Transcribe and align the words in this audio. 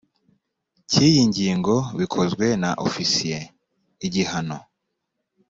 cy 0.89 0.97
iyi 1.07 1.21
ngingo 1.29 1.75
bikozwe 1.99 2.45
na 2.61 2.71
ofisiye 2.85 3.39
igihano 4.05 4.57